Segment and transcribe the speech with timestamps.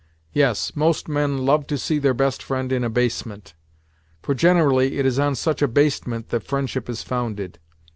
[0.33, 3.53] Yes, most men love to see their best friend in abasement;
[4.23, 7.59] for generally it is on such abasement that friendship is founded.